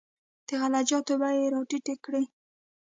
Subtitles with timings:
[0.47, 2.23] د غله جاتو بیې یې راټیټې کړې.